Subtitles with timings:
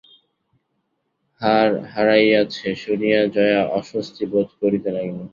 [1.41, 5.19] হার হারাইয়াছে শুনিয়া জয়া অস্বস্তিবোধ করিতে লাগিল।